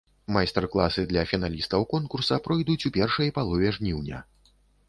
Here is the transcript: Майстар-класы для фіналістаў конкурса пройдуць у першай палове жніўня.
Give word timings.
Майстар-класы 0.35 1.03
для 1.11 1.25
фіналістаў 1.33 1.85
конкурса 1.93 2.41
пройдуць 2.49 2.81
у 2.91 2.93
першай 2.99 3.33
палове 3.39 3.67
жніўня. 3.77 4.27